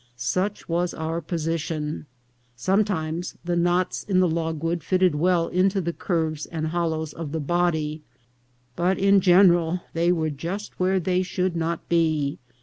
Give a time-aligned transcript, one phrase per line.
[0.15, 2.07] Such was our position.
[2.55, 7.39] Sometimes the knots in the logwood fitted well into the curves and hollows of the
[7.39, 8.01] body,
[8.75, 12.39] but in general they were just where they should not be.